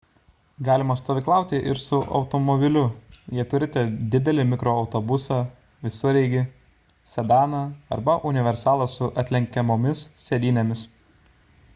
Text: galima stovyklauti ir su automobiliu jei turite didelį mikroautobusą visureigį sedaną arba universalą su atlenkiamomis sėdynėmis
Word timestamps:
galima 0.67 0.93
stovyklauti 0.99 1.57
ir 1.73 1.81
su 1.81 1.99
automobiliu 2.19 2.85
jei 3.39 3.45
turite 3.51 3.83
didelį 4.15 4.45
mikroautobusą 4.53 5.37
visureigį 5.89 6.41
sedaną 7.13 7.61
arba 7.99 8.17
universalą 8.31 8.89
su 8.97 9.11
atlenkiamomis 9.27 10.03
sėdynėmis 10.25 10.85